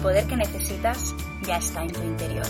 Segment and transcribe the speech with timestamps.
[0.00, 2.46] poder que necesitas ya está en tu interior.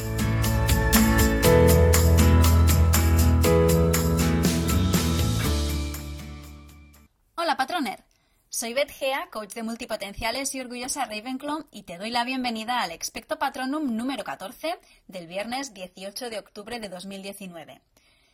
[7.34, 8.04] Hola patroner,
[8.48, 12.92] soy Beth Gea, coach de multipotenciales y orgullosa Ravenclaw y te doy la bienvenida al
[12.92, 14.78] Expecto Patronum número 14
[15.08, 17.80] del viernes 18 de octubre de 2019.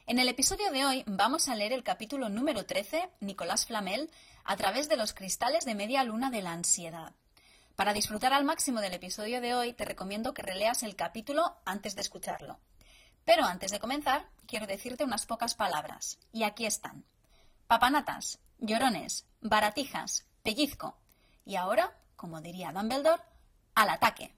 [0.07, 4.11] En el episodio de hoy vamos a leer el capítulo número 13, Nicolás Flamel,
[4.45, 7.15] a través de los cristales de media luna de la ansiedad.
[7.77, 11.95] Para disfrutar al máximo del episodio de hoy, te recomiendo que releas el capítulo antes
[11.95, 12.59] de escucharlo.
[13.27, 17.05] Pero antes de comenzar, quiero decirte unas pocas palabras, y aquí están.
[17.67, 20.97] Papanatas, llorones, baratijas, pellizco.
[21.45, 23.23] Y ahora, como diría Dumbledore,
[23.75, 24.35] al ataque.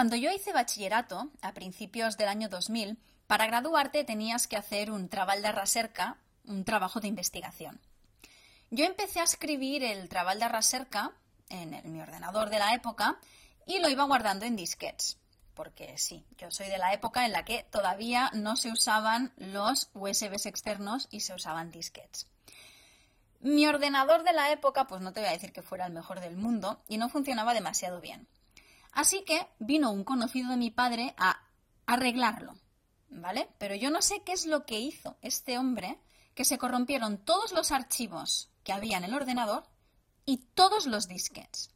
[0.00, 5.10] Cuando yo hice bachillerato, a principios del año 2000, para graduarte tenías que hacer un
[5.10, 7.78] trabajo de raserca, un trabajo de investigación.
[8.70, 11.12] Yo empecé a escribir el trabajo de raserca
[11.50, 13.18] en, mi ordenador de la época
[13.66, 15.18] y lo iba guardando en disquets.
[15.52, 19.90] Porque sí, yo soy de la época en la que todavía no se usaban los
[19.92, 22.26] USBs externos y se usaban disquets.
[23.40, 26.20] Mi ordenador de la época, pues no te voy a decir que fuera el mejor
[26.20, 28.26] del mundo y no funcionaba demasiado bien.
[28.92, 31.42] Así que vino un conocido de mi padre a
[31.86, 32.54] arreglarlo,
[33.08, 33.48] ¿vale?
[33.58, 35.98] Pero yo no sé qué es lo que hizo este hombre,
[36.34, 39.64] que se corrompieron todos los archivos que había en el ordenador
[40.24, 41.70] y todos los disquets.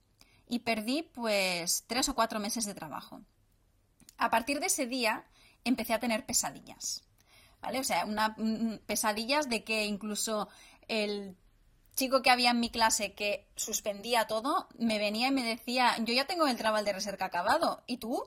[0.47, 3.23] Y perdí pues tres o cuatro meses de trabajo.
[4.19, 5.25] A partir de ese día
[5.65, 7.05] empecé a tener pesadillas.
[7.61, 7.81] ¿Vale?
[7.81, 8.37] O sea, una,
[8.87, 10.49] pesadillas de que incluso
[10.87, 11.37] el
[11.95, 16.13] chico que había en mi clase que suspendía todo, me venía y me decía, yo
[16.13, 18.23] ya tengo el trabajo de reserva acabado, ¿y tú?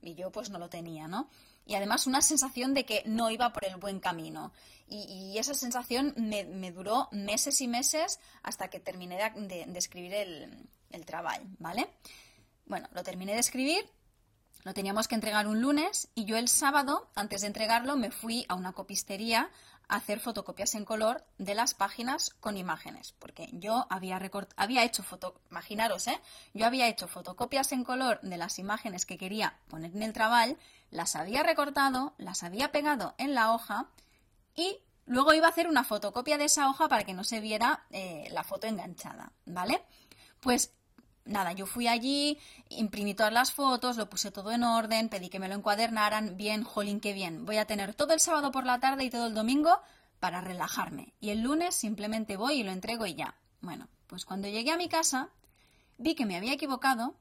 [0.00, 1.28] Y yo pues no lo tenía, ¿no?
[1.66, 4.52] Y además una sensación de que no iba por el buen camino.
[4.90, 11.04] Y, esa sensación me, duró meses y meses hasta que terminé de, escribir el, el
[11.04, 11.90] trabajo, ¿vale?
[12.64, 13.84] Bueno, lo terminé de escribir,
[14.64, 18.44] lo teníamos que entregar un lunes y yo el sábado, antes de entregarlo, me fui
[18.48, 19.50] a una copistería
[19.88, 24.20] hacer fotocopias en color de las páginas con imágenes, porque yo había,
[24.56, 26.20] había hecho foto imaginaros, ¿eh?
[26.52, 30.58] yo había hecho fotocopias en color de las imágenes que quería poner en el trabal,
[30.90, 33.88] las había recortado, las había pegado en la hoja
[34.54, 37.86] y luego iba a hacer una fotocopia de esa hoja para que no se viera
[37.90, 39.82] eh, la foto enganchada, ¿vale?
[40.40, 40.74] Pues
[41.28, 45.38] nada, yo fui allí, imprimí todas las fotos, lo puse todo en orden, pedí que
[45.38, 47.44] me lo encuadernaran, bien, jolín, qué bien.
[47.44, 49.80] Voy a tener todo el sábado por la tarde y todo el domingo
[50.20, 51.14] para relajarme.
[51.20, 53.34] Y el lunes simplemente voy y lo entrego y ya.
[53.60, 55.28] Bueno, pues cuando llegué a mi casa,
[55.98, 57.14] vi que me había equivocado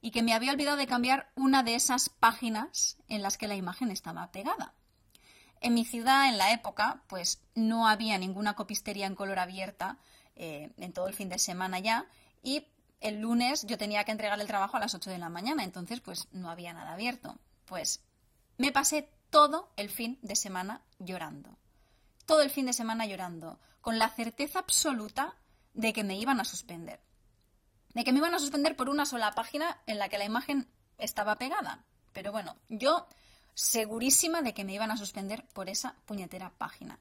[0.00, 3.56] y que me había olvidado de cambiar una de esas páginas en las que la
[3.56, 4.74] imagen estaba pegada.
[5.60, 9.98] En mi ciudad, en la época, pues no había ninguna copistería en color abierta
[10.36, 12.06] eh, en todo el fin de semana ya
[12.42, 12.66] y
[13.00, 16.00] el lunes yo tenía que entregar el trabajo a las 8 de la mañana, entonces
[16.00, 17.38] pues no había nada abierto.
[17.64, 18.02] Pues
[18.58, 21.56] me pasé todo el fin de semana llorando.
[22.26, 25.34] Todo el fin de semana llorando, con la certeza absoluta
[25.74, 27.00] de que me iban a suspender.
[27.94, 30.68] De que me iban a suspender por una sola página en la que la imagen
[30.98, 31.84] estaba pegada.
[32.12, 33.06] Pero bueno, yo
[33.54, 36.98] segurísima de que me iban a suspender por esa puñetera página.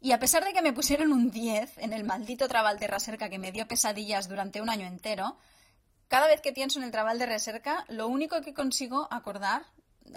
[0.00, 3.28] Y a pesar de que me pusieron un 10 en el maldito trabal de reserca
[3.28, 5.36] que me dio pesadillas durante un año entero,
[6.08, 9.66] cada vez que pienso en el trabal de reserca, lo único que consigo acordar,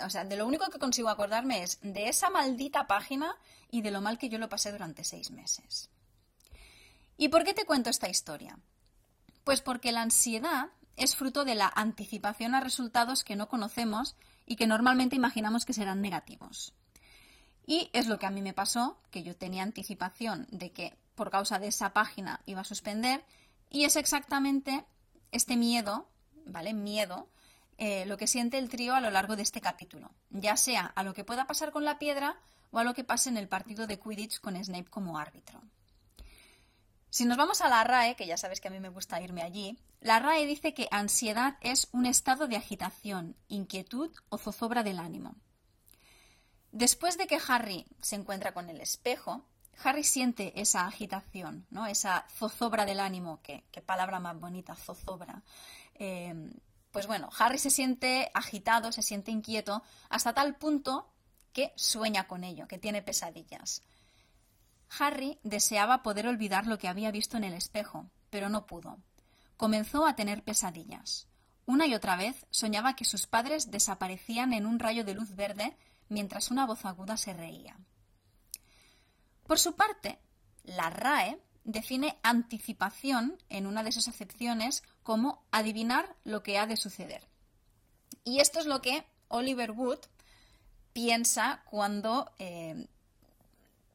[0.03, 3.35] o sea, de lo único que consigo acordarme es de esa maldita página
[3.69, 5.89] y de lo mal que yo lo pasé durante seis meses.
[7.17, 8.57] ¿Y por qué te cuento esta historia?
[9.43, 14.15] Pues porque la ansiedad es fruto de la anticipación a resultados que no conocemos
[14.45, 16.73] y que normalmente imaginamos que serán negativos.
[17.65, 21.29] Y es lo que a mí me pasó, que yo tenía anticipación de que por
[21.29, 23.23] causa de esa página iba a suspender
[23.69, 24.85] y es exactamente
[25.31, 26.07] este miedo,
[26.45, 26.73] ¿vale?
[26.73, 27.29] Miedo,
[27.77, 31.03] eh, lo que siente el trío a lo largo de este capítulo, ya sea a
[31.03, 32.37] lo que pueda pasar con la piedra
[32.71, 35.61] o a lo que pase en el partido de Quidditch con Snape como árbitro.
[37.09, 39.43] Si nos vamos a la RAE, que ya sabes que a mí me gusta irme
[39.43, 44.97] allí, la RAE dice que ansiedad es un estado de agitación, inquietud o zozobra del
[44.97, 45.35] ánimo.
[46.73, 49.43] Después de que Harry se encuentra con el espejo,
[49.83, 51.85] Harry siente esa agitación, ¿no?
[51.85, 55.43] esa zozobra del ánimo, que, qué palabra más bonita, zozobra.
[55.93, 56.51] Em,
[56.91, 61.07] pues bueno, Harry se siente agitado, se siente inquieto, hasta tal punto
[61.53, 63.83] que sueña con ello, que tiene pesadillas.
[64.97, 68.97] Harry deseaba poder olvidar lo que había visto en el espejo, pero no pudo,
[69.57, 71.27] comenzó a tener pesadillas.
[71.67, 75.77] Una y otra vez soñaba que sus padres desaparecían en un rayo de luz verde
[76.09, 77.77] mientras una voz aguda se reía.
[79.45, 80.19] Por su parte,
[80.63, 86.77] la RAE define anticipación en una de sus acepciones como adivinar lo que ha de
[86.77, 87.27] suceder.
[88.23, 89.99] Y esto es lo que Oliver Wood
[90.93, 92.87] piensa cuando eh,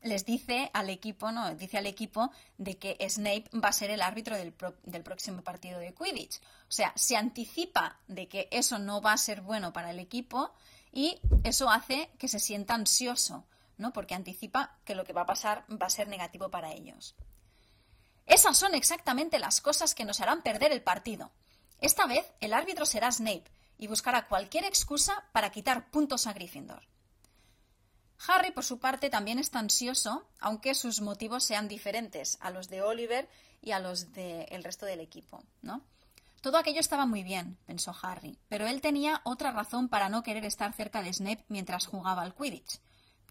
[0.03, 4.03] les dice al equipo, no, dice al equipo de que Snape va a ser el
[4.03, 6.39] árbitro del, del, próximo partido de Quidditch.
[6.69, 10.53] O sea, se anticipa de que eso no va a ser bueno para el equipo
[10.93, 13.45] y eso hace que se sienta ansioso,
[13.77, 13.93] ¿no?
[13.93, 17.15] Porque anticipa que lo que va a pasar va a ser negativo para ellos.
[18.27, 21.31] Esas son exactamente las cosas que nos harán perder el partido.
[21.81, 23.45] Esta vez el árbitro será Snape
[23.79, 26.83] y buscará cualquier excusa para quitar puntos a Gryffindor.
[28.27, 32.83] Harry, por su parte, también está ansioso, aunque sus motivos sean diferentes a los de
[32.83, 33.29] Oliver
[33.63, 35.83] y a los del resto del equipo, ¿no?
[36.41, 40.45] Todo aquello estaba muy bien, pensó Harry, pero él tenía otra razón para no querer
[40.45, 42.81] estar cerca de Snape mientras jugaba al Quidditch,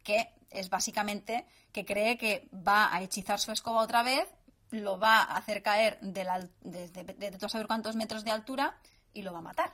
[0.03, 4.27] que es básicamente que cree que va a hechizar su escoba otra vez,
[4.71, 6.47] lo va a hacer caer de, la,
[7.47, 8.77] saber cuántos metros de altura
[9.13, 9.73] y lo va a matar.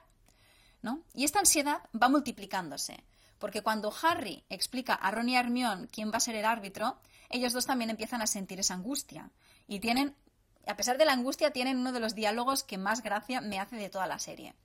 [0.83, 1.01] ¿no?
[1.13, 3.03] Y esta ansiedad va multiplicándose.
[3.39, 7.51] Porque cuando Harry explica a Ron y Hermione quién va a ser el árbitro, ellos
[7.51, 9.31] dos también empiezan a sentir esa angustia.
[9.67, 10.15] Y tienen,
[10.67, 13.75] a pesar de la angustia, tienen uno de los diálogos que más gracia me hace
[13.75, 14.55] de toda la serie.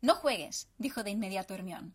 [0.00, 1.92] No juegues, dijo de inmediato Hermione.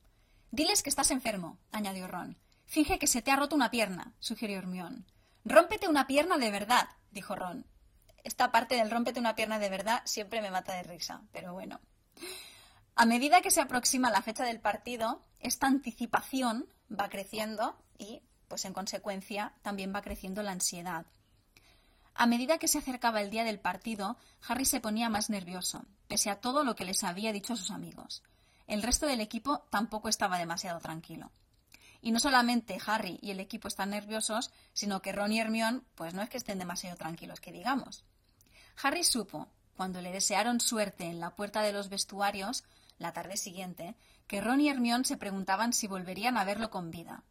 [0.51, 2.37] Diles que estás enfermo, añadió Ron.
[2.65, 5.05] Finge que se te ha roto una pierna, sugirió Hermione.
[5.45, 7.65] Rómpete una pierna de verdad, dijo Ron.
[8.23, 11.79] Esta parte del rómpete una pierna de verdad siempre me mata de risa, pero bueno.
[12.95, 18.65] A medida que se aproxima la fecha del partido, esta anticipación va creciendo y, pues
[18.65, 21.05] en consecuencia, también va creciendo la ansiedad.
[22.19, 24.17] A medida que se acercaba el día del partido,
[24.47, 27.69] Harry se ponía más nervioso, pese a todo lo que les había dicho a sus
[27.69, 28.23] amigos.
[28.65, 31.31] El resto del equipo tampoco estaba demasiado tranquilo.
[32.01, 36.15] Y no solamente Harry y el equipo están nerviosos, sino que Ron y Hermione, pues
[36.15, 38.03] no es que estén demasiado tranquilos, que digamos.
[38.81, 42.63] Harry supo, cuando le desearon suerte en la puerta de los vestuarios,
[42.97, 47.23] la tarde siguiente, que Ron y Hermione se preguntaban si volverían a verlo con vida.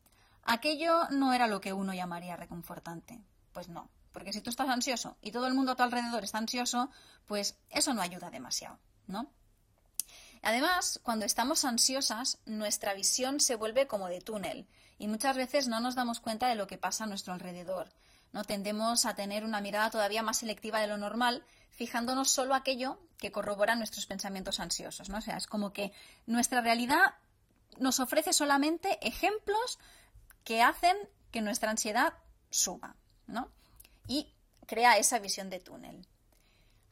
[0.44, 3.20] Aquello no era lo que uno llamaría reconfortante.
[3.52, 6.38] Pues no, porque si tú estás ansioso y todo el mundo a tu alrededor está
[6.38, 6.88] ansioso,
[7.26, 9.30] pues eso no ayuda demasiado, ¿no?
[10.40, 14.66] Además, cuando estamos ansiosas, nuestra visión se vuelve como de túnel
[14.98, 17.90] y muchas veces no nos damos cuenta de lo que pasa a nuestro alrededor.
[18.32, 18.42] ¿no?
[18.42, 23.30] Tendemos a tener una mirada todavía más selectiva de lo normal fijándonos solo aquello que
[23.30, 25.18] corrobora nuestros pensamientos ansiosos, ¿no?
[25.18, 25.92] O sea, es como que
[26.24, 27.16] nuestra realidad
[27.76, 29.78] nos ofrece solamente ejemplos
[30.42, 30.96] que hacen
[31.30, 32.14] que nuestra ansiedad
[32.48, 32.96] suba,
[33.26, 33.52] ¿no?
[34.06, 34.34] Y
[34.66, 36.06] crea esa visión de túnel.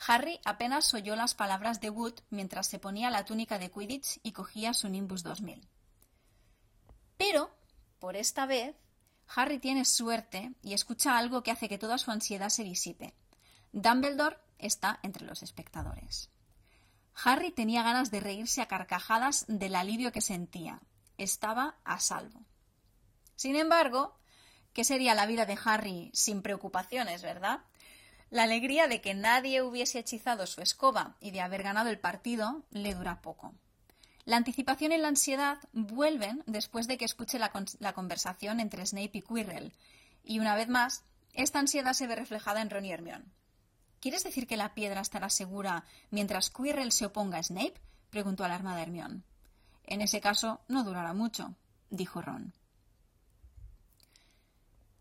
[0.06, 4.32] Harry apenas oyó las palabras de Wood mientras se ponía la túnica de Quidditch y
[4.32, 5.66] cogía su Nimbus 2000.
[7.16, 7.54] Pero,
[8.00, 8.76] por esta vez,
[9.28, 13.14] Harry tiene suerte y escucha algo que hace que toda su ansiedad se disipe.
[13.72, 16.30] Dumbledore está entre los espectadores.
[17.24, 20.82] Harry tenía ganas de reírse a carcajadas del alivio que sentía.
[21.16, 22.44] Estaba a salvo.
[23.36, 24.18] Sin embargo,
[24.74, 27.60] ¿qué sería la vida de Harry sin preocupaciones, verdad?
[28.30, 32.64] La alegría de que nadie hubiese hechizado su escoba y de haber ganado el partido
[32.70, 33.54] le dura poco.
[34.24, 37.52] La anticipación y la ansiedad vuelven después de que escuche la,
[37.92, 39.72] conversación entre Snape y Quirrell,
[40.24, 41.04] y una vez más,
[41.34, 43.26] esta ansiedad se ve reflejada en Ron y Hermione.
[44.00, 47.80] ¿Quieres decir que la piedra estará segura mientras Quirrell se oponga a Snape?
[48.10, 49.22] preguntó alarmada Hermione.
[49.84, 51.54] En ese caso, no durará mucho,
[51.90, 52.54] dijo Ron.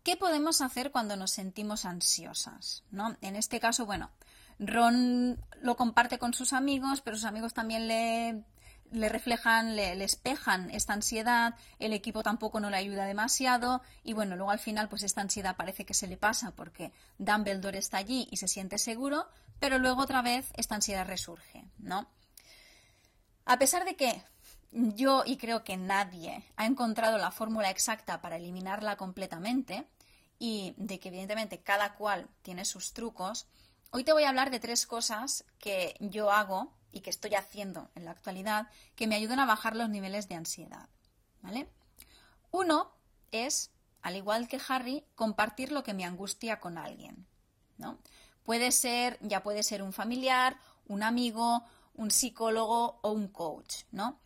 [0.04, 2.84] ¿Qué podemos hacer cuando nos sentimos ansiosas?
[2.92, 3.16] ¿No?
[3.22, 4.10] En este caso, bueno,
[4.60, 8.44] Ron lo comparte con sus amigos, pero sus amigos también le
[8.94, 14.36] le reflejan, le, espejan esta ansiedad, el equipo tampoco no le ayuda demasiado y bueno,
[14.36, 18.28] luego al final pues esta ansiedad parece que se le pasa porque Dumbledore está allí
[18.30, 19.26] y se siente seguro,
[19.58, 22.06] pero luego otra vez esta ansiedad resurge, ¿no?
[23.46, 24.22] A pesar de que
[24.70, 29.86] yo y creo que nadie ha encontrado la fórmula exacta para eliminarla completamente
[30.46, 33.46] y de que evidentemente cada cual tiene sus trucos,
[33.92, 37.88] hoy te voy a hablar de tres cosas que yo hago y que estoy haciendo
[37.94, 40.90] en la actualidad que me ayudan a bajar los niveles de ansiedad.
[41.40, 41.66] ¿Vale?
[42.50, 42.92] Uno
[43.32, 43.70] es,
[44.02, 47.26] al igual que Harry, compartir lo que me angustia con alguien.
[47.78, 47.98] ¿no?
[48.42, 50.58] Puede ser, ya puede ser un familiar,
[50.88, 54.20] un amigo, un psicólogo o un coach, ¿no?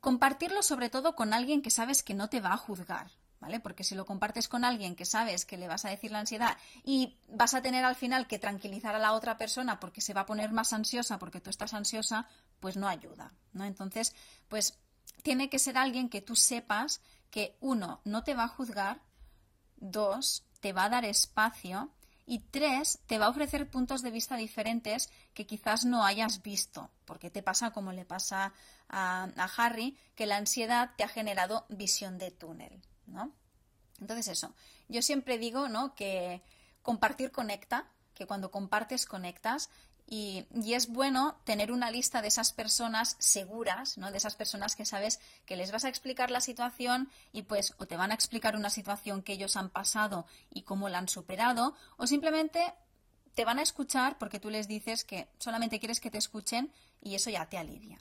[0.00, 3.60] Compartirlo sobre todo con alguien que sabes que no te va a juzgar, ¿vale?
[3.60, 6.56] Porque si lo compartes con alguien que sabes que le vas a decir la ansiedad
[6.84, 10.22] y vas a tener al final que tranquilizar a la otra persona porque se va
[10.22, 12.26] a poner más ansiosa porque tú estás ansiosa,
[12.60, 13.64] pues no ayuda, ¿no?
[13.64, 14.14] Entonces,
[14.48, 14.78] pues
[15.22, 19.00] tiene que ser alguien que tú sepas que uno, no te va a juzgar,
[19.76, 21.90] dos, te va a dar espacio
[22.26, 26.90] y tres, te va a ofrecer puntos de vista diferentes que quizás no hayas visto,
[27.04, 28.52] porque te pasa como le pasa
[28.88, 32.82] a, a Harry, que la ansiedad te ha generado visión de túnel.
[33.08, 33.32] ¿No?
[34.00, 34.54] Entonces eso,
[34.88, 35.94] yo siempre digo, ¿no?
[35.94, 36.42] Que
[36.82, 39.70] compartir conecta, que cuando compartes conectas
[40.10, 44.10] y, es bueno tener una lista de esas personas seguras, ¿no?
[44.10, 47.86] De esas personas que sabes que les vas a explicar la situación y pues o
[47.86, 51.74] te van a explicar una situación que ellos han pasado y cómo la han superado
[51.98, 52.74] o simplemente
[53.34, 56.72] te van a escuchar porque tú les dices que solamente quieres que te escuchen
[57.02, 58.00] y eso ya te alivia.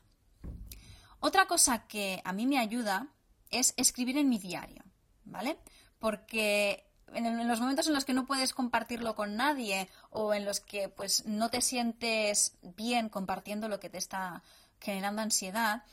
[1.20, 3.08] Otra cosa que a mí me ayuda
[3.50, 4.87] es escribir en mi diario.
[5.30, 5.58] ¿Vale?
[6.00, 10.60] Porque en, los momentos en los que no puedes compartirlo con nadie o en los
[10.60, 14.44] que pues no te sientes bien compartiendo lo que te está
[14.80, 15.84] generando ansiedad,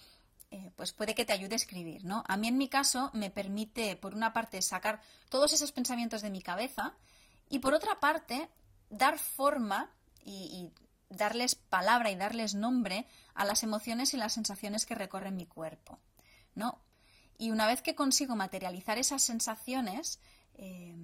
[0.51, 2.25] eh, pues puede que te ayude a escribir, ¿no?
[2.27, 6.31] A mí en mi caso me permite, por una parte, sacar todos esos pensamientos de
[6.31, 6.95] mi cabeza
[7.49, 8.49] y por otra parte,
[8.91, 9.91] dar forma
[10.25, 10.71] y,
[11.11, 15.47] y darles palabra y darles nombre a las emociones y las sensaciones que recorren mi
[15.47, 15.99] cuerpo,
[16.55, 16.84] ¿no?
[17.39, 20.21] Y una vez que consigo materializar esas sensaciones,
[20.55, 20.95] eh,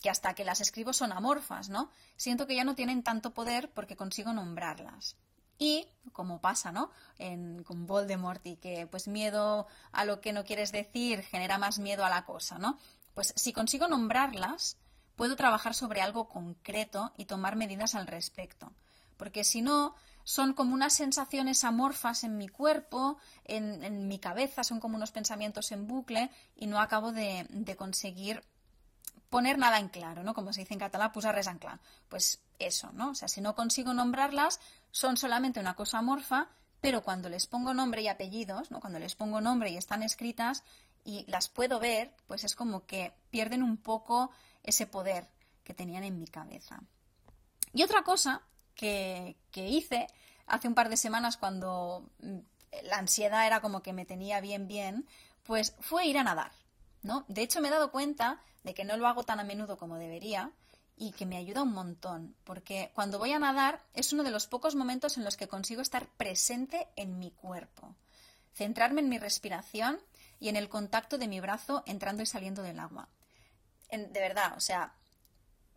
[0.00, 1.90] que hasta que las escribo son amorfas, ¿no?
[2.16, 5.16] Siento que ya no tienen tanto poder porque consigo nombrarlas.
[5.58, 6.90] Y, como pasa, ¿no?
[7.18, 11.80] En, con Voldemort y que, pues, miedo a lo que no quieres decir genera más
[11.80, 12.78] miedo a la cosa, ¿no?
[13.14, 14.76] Pues si consigo nombrarlas,
[15.16, 18.72] puedo trabajar sobre algo concreto y tomar medidas al respecto.
[19.16, 19.96] Porque si no,
[20.28, 23.16] son como unas sensaciones amorfas en mi cuerpo,
[23.46, 27.46] en, mi cabeza, son como unos pensamientos en bucle y no acabo de,
[27.78, 28.44] conseguir
[29.30, 30.34] poner nada en claro, ¿no?
[30.34, 31.58] Como se dice en catalán, pues res en
[32.10, 33.12] Pues eso, ¿no?
[33.12, 36.48] O sea, si no consigo nombrarlas, son solamente una cosa amorfa,
[36.82, 38.80] pero cuando les pongo nombre y apellidos, ¿no?
[38.80, 40.62] Cuando les pongo nombre y están escritas
[41.04, 44.30] y las puedo ver, pues es como que pierden un poco
[44.62, 45.26] ese poder
[45.64, 46.82] que tenían en mi cabeza.
[47.72, 48.42] Y otra cosa
[48.78, 50.06] que, hice
[50.46, 52.38] hace un par de semanas cuando mm,
[52.84, 55.06] la ansiedad era como que me tenía bien, bien,
[55.42, 56.52] pues fue ir a nadar,
[57.02, 57.24] ¿no?
[57.28, 59.98] De hecho, me he dado cuenta de que no lo hago tan a menudo como
[59.98, 60.52] debería
[60.96, 64.46] y que me ayuda un montón, porque cuando voy a nadar es uno de los
[64.46, 67.94] pocos momentos en los que consigo estar presente en mi cuerpo,
[68.54, 70.00] centrarme en mi respiración
[70.40, 73.08] y en el contacto de mi brazo entrando y saliendo del agua.
[73.90, 74.94] de verdad, o sea,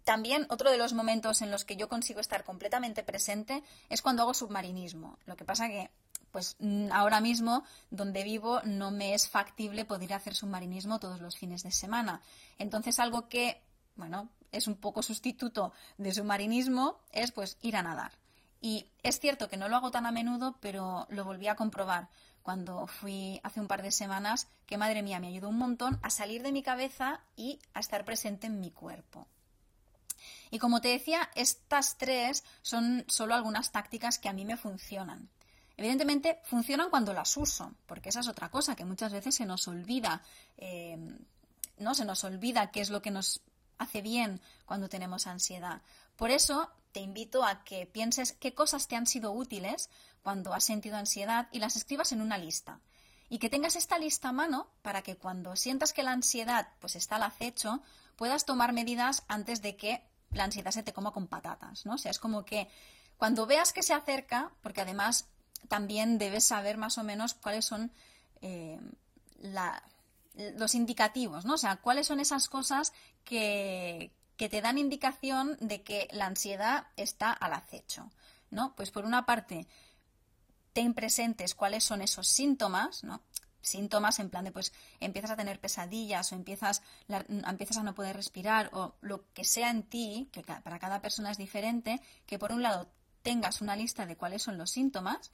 [0.03, 4.23] también otro de los momentos en los que yo consigo estar completamente presente es cuando
[4.23, 5.17] hago submarinismo.
[5.25, 5.91] Lo que pasa que,
[6.31, 11.37] pues mm, ahora mismo, donde vivo, no me es factible poder hacer submarinismo todos los
[11.37, 12.21] fines de semana.
[12.57, 13.61] Entonces, algo que,
[13.95, 18.11] bueno, es un poco sustituto de submarinismo es pues ir a nadar.
[18.59, 22.09] Y es cierto que no lo hago tan a menudo, pero lo volví a comprobar
[22.41, 26.09] cuando fui hace un par de semanas, que madre mía, me ayudó un montón a
[26.09, 29.27] salir de mi cabeza y a estar presente en mi cuerpo.
[30.49, 35.29] Y como te decía, estas tres son solo algunas tácticas que a mí me funcionan.
[35.77, 39.67] Evidentemente funcionan cuando las uso, porque esa es otra cosa que muchas veces se nos
[39.67, 40.21] olvida,
[40.57, 40.97] eh,
[41.77, 41.95] ¿no?
[41.95, 43.41] Se nos olvida qué es lo que nos
[43.77, 45.81] hace bien cuando tenemos ansiedad.
[46.15, 49.89] Por eso te invito a que pienses qué cosas te han sido útiles
[50.21, 52.79] cuando has sentido ansiedad y las escribas en una lista.
[53.29, 56.95] Y que tengas esta lista a mano para que cuando sientas que la ansiedad pues
[56.95, 57.81] está al acecho,
[58.17, 61.95] puedas tomar medidas antes de que la ansiedad se te coma con patatas, ¿no?
[61.95, 62.67] O sea, es como que
[63.17, 65.27] cuando veas que se acerca, porque además
[65.67, 67.91] también debes saber más o menos cuáles son
[68.41, 68.79] eh,
[70.33, 71.55] los indicativos, ¿no?
[71.55, 76.87] O sea, cuáles son esas cosas que, que te dan indicación de que la ansiedad
[76.97, 78.09] está al acecho,
[78.49, 78.75] ¿no?
[78.75, 79.67] Pues por una parte,
[80.73, 83.21] ten presentes cuáles son esos síntomas, ¿no?
[83.61, 88.15] Síntomas en plan de pues empiezas a tener pesadillas o empiezas, empiezas a no poder
[88.15, 92.51] respirar o lo que sea en ti, que para cada persona es diferente, que por
[92.51, 92.89] un lado
[93.21, 95.31] tengas una lista de cuáles son los síntomas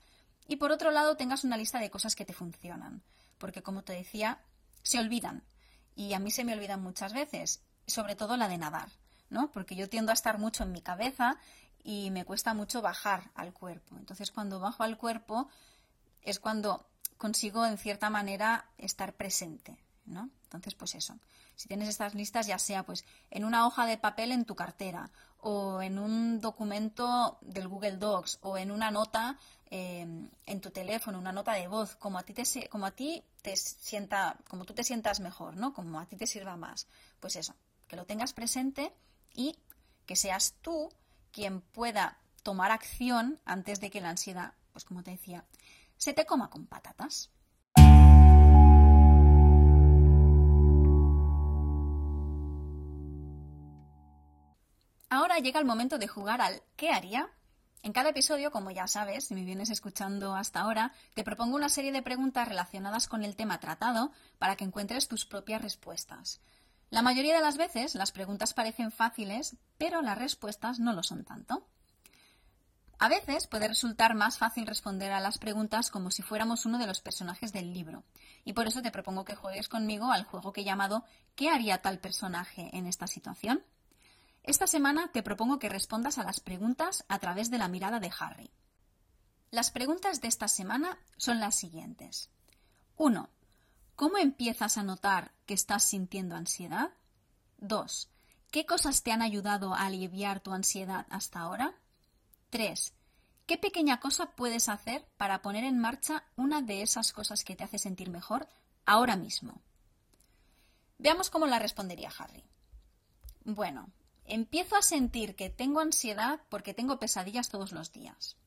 [0.48, 3.02] y por otro lado tengas una lista de cosas que te funcionan.
[3.38, 4.40] Porque como te decía,
[4.82, 5.44] se olvidan.
[5.96, 8.90] Y a mí se me olvidan muchas veces, sobre todo la de nadar,
[9.30, 9.52] ¿no?
[9.52, 11.38] Porque yo tiendo a estar mucho en mi cabeza
[11.84, 13.96] y me cuesta mucho bajar al cuerpo.
[13.98, 15.50] Entonces cuando bajo al cuerpo
[16.22, 16.86] es cuando
[17.18, 19.78] consigo en cierta manera estar presente.
[20.08, 20.30] ¿no?
[20.44, 21.18] Entonces, pues eso.
[21.56, 25.12] Si tienes estas listas, ya sea pues en una hoja de papel en tu cartera,
[25.40, 29.38] o en un documento del Google Docs, o en una nota
[29.70, 33.24] em, en tu teléfono, una nota de voz, como a ti te como a ti
[33.42, 35.74] te sienta, como tú te sientas mejor, ¿no?
[35.74, 36.88] Como a ti te sirva más.
[37.20, 37.56] Pues eso,
[37.88, 38.94] que lo tengas presente
[39.34, 39.58] y
[40.06, 40.90] que seas tú
[41.32, 45.46] quien pueda tomar acción antes de que la ansiedad, pues como te decía,
[45.98, 47.32] se te coma con patatas.
[55.10, 57.30] Ahora llega el momento de jugar al ¿qué haría?
[57.82, 61.70] En cada episodio, como ya sabes, si me vienes escuchando hasta ahora, te propongo una
[61.70, 66.42] serie de preguntas relacionadas con el tema tratado para que encuentres tus propias respuestas.
[66.90, 71.24] La mayoría de las veces las preguntas parecen fáciles, pero las respuestas no lo son
[71.24, 71.68] tanto.
[73.00, 76.88] A veces puede resultar más fácil responder a las preguntas como si fuéramos uno de
[76.88, 78.04] los personajes del libro,
[78.44, 81.04] y por eso te propongo que juegues conmigo al juego que he llamado
[81.36, 83.64] ¿Qué haría tal personaje en esta situación?
[84.42, 88.12] Esta semana te propongo que respondas a las preguntas a través de la mirada de
[88.20, 88.50] Harry.
[89.52, 92.32] Las preguntas de esta semana son las siguientes.
[92.96, 93.30] 1.
[93.96, 96.90] ¿Cómo empiezas a notar que estás sintiendo ansiedad?
[97.60, 98.10] 2.
[98.50, 101.76] ¿Qué cosas te han ayudado a aliviar tu ansiedad hasta ahora?
[102.58, 102.92] 3.
[103.46, 107.64] ¿Qué pequeña cosa puedes hacer para poner en marcha una de esas cosas que te
[107.64, 108.48] hace sentir mejor
[108.84, 109.62] ahora mismo?
[110.98, 112.44] Veamos cómo la respondería Harry.
[113.46, 113.92] Bueno,
[114.26, 118.38] empiezo a sentir que tengo ansiedad porque tengo pesadillas todos los días.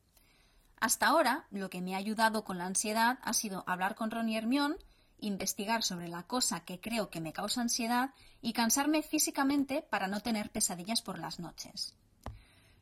[0.81, 4.27] Hasta ahora, lo que me ha ayudado con la ansiedad ha sido hablar con Ron
[4.27, 4.75] y Hermione,
[5.19, 10.19] investigar sobre la cosa que creo que me causa ansiedad y cansarme físicamente para no
[10.19, 11.95] tener pesadillas por las noches.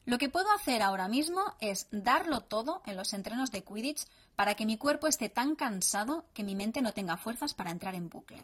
[0.05, 4.55] Lo que puedo hacer ahora mismo es darlo todo en los entrenos de Quidditch para
[4.55, 8.09] que mi cuerpo esté tan cansado que mi mente no tenga fuerzas para entrar en
[8.09, 8.43] bucle.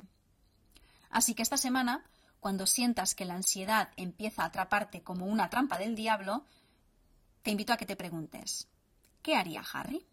[1.09, 2.03] Así que esta semana,
[2.39, 6.45] cuando sientas que la ansiedad empieza a atraparte como una trampa del diablo,
[7.41, 8.67] te invito a que te preguntes,
[9.21, 10.05] ¿qué haría Harry?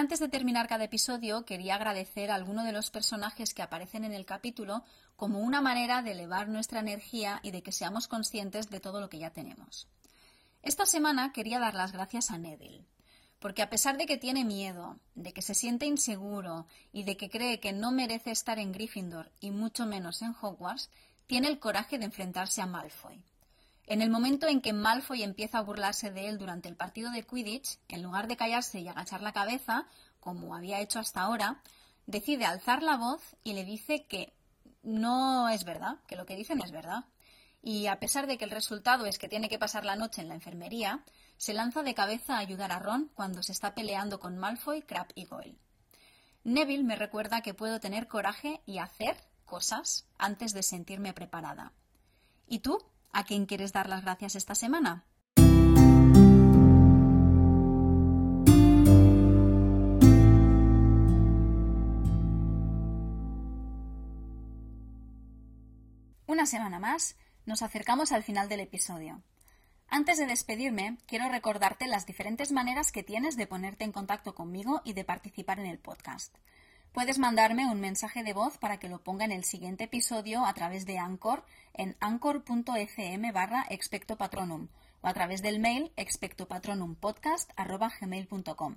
[0.00, 4.14] Antes de terminar cada episodio, quería agradecer a alguno de los personajes que aparecen en
[4.14, 4.82] el capítulo
[5.14, 9.10] como una manera de elevar nuestra energía y de que seamos conscientes de todo lo
[9.10, 9.88] que ya tenemos.
[10.62, 12.86] Esta semana quería dar las gracias a Neville,
[13.40, 17.28] porque a pesar de que tiene miedo, de que se siente inseguro y de que
[17.28, 20.88] cree que no merece estar en Gryffindor y mucho menos en Hogwarts,
[21.26, 23.22] tiene el coraje de enfrentarse a Malfoy.
[23.90, 27.24] En el momento en que Malfoy empieza a burlarse de él durante el partido de
[27.24, 29.84] Quidditch, en lugar de callarse y agachar la cabeza,
[30.20, 31.60] como había hecho hasta ahora,
[32.06, 34.32] decide alzar la voz y le dice que
[34.84, 37.06] no es verdad, que lo que dicen es verdad.
[37.64, 40.28] Y a pesar de que el resultado es que tiene que pasar la noche en
[40.28, 41.04] la enfermería,
[41.36, 45.08] se lanza de cabeza a ayudar a Ron cuando se está peleando con Malfoy, Crab
[45.16, 45.58] y Goyle.
[46.44, 51.72] Neville me recuerda que puedo tener coraje y hacer cosas antes de sentirme preparada.
[52.46, 52.78] ¿Y tú?
[53.12, 55.04] ¿A quién quieres dar las gracias esta semana?
[66.26, 69.22] Una semana más, nos acercamos al final del episodio.
[69.88, 74.80] Antes de despedirme, quiero recordarte las diferentes maneras que tienes de ponerte en contacto conmigo
[74.84, 76.36] y de participar en el podcast.
[76.92, 80.52] Puedes mandarme un mensaje de voz para que lo ponga en el siguiente episodio a
[80.54, 84.66] través de Anchor en anchor.fm barra expectopatronum
[85.00, 88.74] o a través del mail expectopatronumpodcast.gmail.com.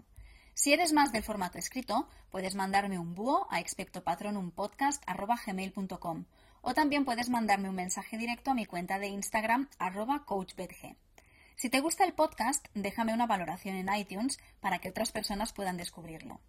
[0.54, 6.26] Si eres más del formato escrito, puedes mandarme un búho a expectopatronumpodcast.gmail.com
[6.62, 10.96] o también puedes mandarme un mensaje directo a mi cuenta de Instagram arroba coachbetg.
[11.56, 15.78] Si te gusta el podcast, déjame una valoración en iTunes para que otras personas puedan
[15.78, 16.40] descubrirlo.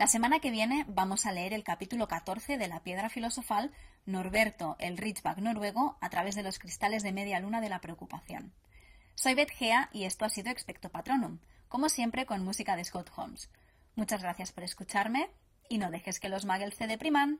[0.00, 3.70] La semana que viene vamos a leer el capítulo 14 de La Piedra Filosofal,
[4.06, 8.54] Norberto, el Ridgeback noruego, a través de los cristales de media luna de la preocupación.
[9.14, 13.10] Soy Beth Gea y esto ha sido Expecto Patronum, como siempre con música de Scott
[13.14, 13.50] Holmes.
[13.94, 15.28] Muchas gracias por escucharme
[15.68, 17.38] y no dejes que los muggles se depriman.